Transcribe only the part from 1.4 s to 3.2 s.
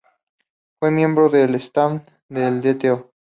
staff del Dto.